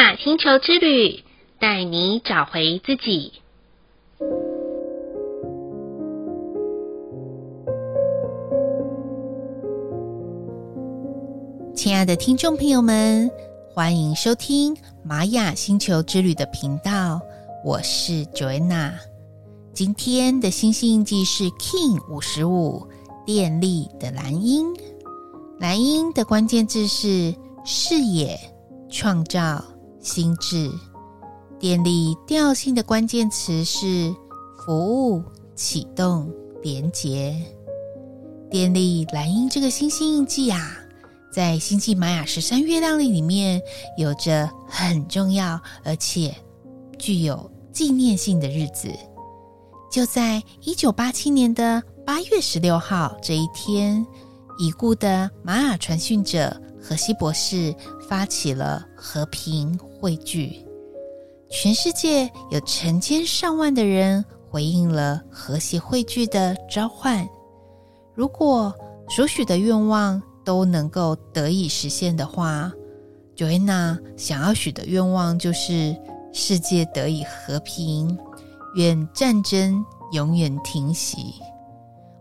[0.00, 1.22] 雅星球之旅，
[1.58, 3.34] 带你找回自己。
[11.74, 13.30] 亲爱的听众朋友们，
[13.74, 17.20] 欢迎收听玛雅星球之旅的频道，
[17.62, 18.92] 我是 Joanna。
[19.74, 22.88] 今天的星星印记是 King 五十五，
[23.26, 24.64] 电力的蓝鹰。
[25.58, 27.34] 蓝鹰的关键字是
[27.66, 28.40] 视野、
[28.88, 29.62] 创造、
[30.00, 30.70] 心智。
[31.58, 34.14] 电力调性的关键词是
[34.64, 35.22] 服务、
[35.54, 36.32] 启动、
[36.62, 37.36] 连结。
[38.50, 40.76] 电力蓝鹰这个星星印记啊，
[41.32, 43.60] 在星际玛雅十三月亮历里面
[43.96, 46.34] 有着很重要而且
[46.98, 48.88] 具有纪念性的日子，
[49.92, 54.04] 就在一九八七年的八月十六号这一天。
[54.58, 57.72] 已故的玛雅传讯者荷西博士
[58.08, 60.66] 发起了和平汇聚，
[61.48, 67.24] 全世界有成千上万的人回应了和谐汇聚的召唤。
[68.12, 68.74] 如果
[69.08, 72.72] 所许的愿望都能够得以实现的话
[73.36, 75.96] ，Joanna 想要许的愿望就是
[76.32, 78.18] 世界得以和平，
[78.74, 79.80] 愿战争
[80.10, 81.36] 永远停息。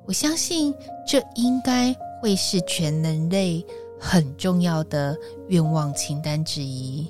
[0.06, 0.72] 我相信
[1.08, 1.95] 这应该。
[2.22, 3.66] 会是全人类
[4.00, 5.17] 很重要的
[5.50, 7.05] 愿望清单之一。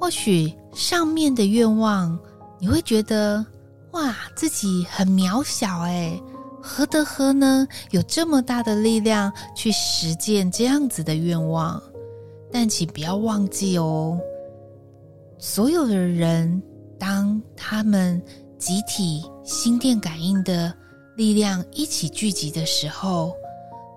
[0.00, 2.18] 或许上面的愿望
[2.58, 3.44] 你会觉得
[3.92, 6.20] 哇，自己很渺小哎，
[6.60, 11.80] 何德何能有这么大的力量去实践这样子的愿望？
[12.50, 14.18] 但请不要忘记哦，
[15.38, 16.60] 所有的人
[16.98, 18.20] 当他们
[18.58, 20.74] 集体心电感应的。
[21.14, 23.36] 力量一起聚集的时候，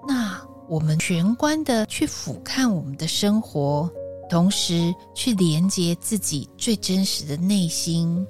[0.08, 3.90] 那我们全观的去俯瞰我们的生活，
[4.30, 8.25] 同时去连接自己最真实的内心。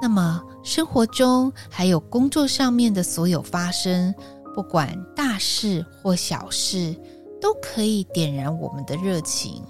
[0.00, 4.14] 那么，生活中还有工作上面的所有发生，
[4.54, 6.94] 不管大事或小事，
[7.40, 9.62] 都可以点燃我们的热情。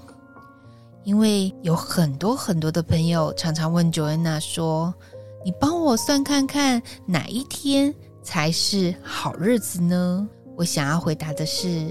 [1.04, 4.94] 因为有很多很多的朋友常常问 Joanna 说
[5.44, 10.28] ：“你帮我算看看哪一天？”才是好日子呢？
[10.56, 11.86] 我想要回答的是：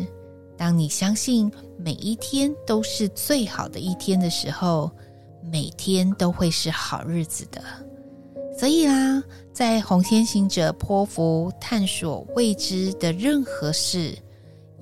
[0.57, 4.89] 当你相信每一天都是最好的一天的时候，
[5.51, 7.61] 每天都会是好日子的。
[8.57, 14.15] 所以啦，在红天行者波符探索未知的任何事，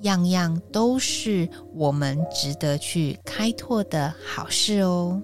[0.02, 5.20] 样样都是我们值得去开拓的好事哦。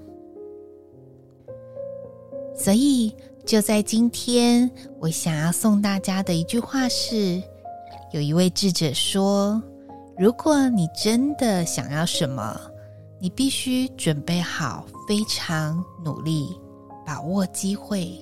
[2.56, 3.14] 所以。
[3.46, 4.68] 就在今天，
[4.98, 7.40] 我想要送大家的一句话是：
[8.16, 9.62] 有一位智者说，
[10.16, 12.58] 如果你真的想要什么，
[13.20, 16.58] 你必须准备好，非常努力，
[17.04, 18.18] 把握机会。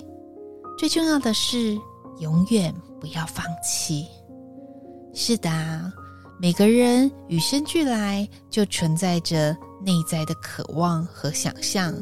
[0.77, 1.79] 最重要的是，
[2.19, 4.05] 永远不要放弃。
[5.13, 5.49] 是的，
[6.41, 11.95] 每个人与生俱来就存在着内在的渴望和想象。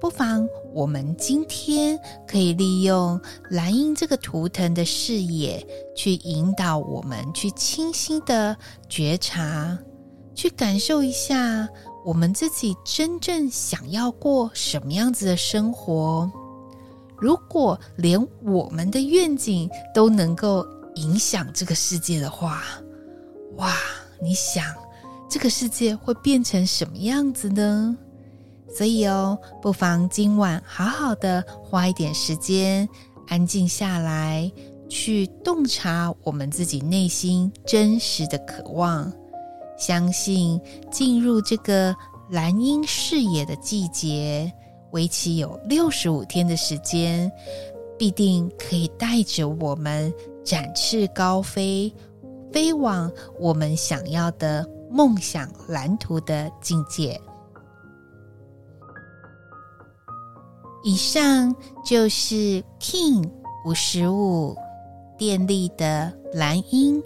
[0.00, 3.18] 不妨，我们今天可以利用
[3.48, 5.66] 蓝鹰这个图腾的视野，
[5.96, 8.54] 去引导我们去清晰的
[8.86, 9.78] 觉察，
[10.34, 11.66] 去感受一下
[12.04, 16.30] 我们自己真正想要过什么样子的生活。
[17.16, 20.66] 如果连我们的愿景都能够
[20.96, 22.62] 影响这个世界的话，
[23.56, 23.72] 哇，
[24.20, 24.74] 你想
[25.30, 27.96] 这个世界会变成什么样子呢？
[28.68, 32.88] 所以哦，不妨今晚好好的花一点时间，
[33.28, 34.50] 安静下来，
[34.88, 39.12] 去洞察我们自己内心真实的渴望。
[39.76, 40.60] 相信
[40.90, 41.94] 进入这个
[42.30, 44.52] 蓝鹰视野的季节，
[44.92, 47.30] 为期有六十五天的时间，
[47.98, 50.12] 必定可以带着我们
[50.44, 51.92] 展翅高飞，
[52.52, 57.20] 飞往我们想要的梦想蓝图的境界。
[60.84, 63.26] 以上就是 King
[63.64, 64.54] 五十五
[65.16, 67.02] 电力的蓝音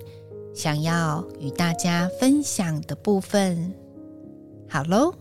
[0.53, 3.73] 想要与大家分享的部分。
[4.69, 5.15] 好喽，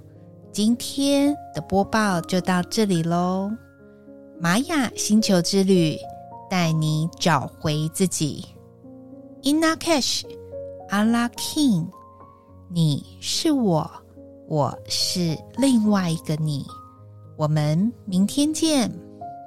[0.51, 3.51] 今天的播报就到这里喽。
[4.39, 5.95] 玛雅星球之旅，
[6.50, 8.44] 带你找回自己。
[9.44, 10.24] Ina Cash，
[10.89, 11.86] 阿拉 King，
[12.71, 13.88] 你是我，
[14.48, 16.65] 我是另外一个你。
[17.38, 18.92] 我们明天见，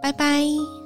[0.00, 0.79] 拜拜。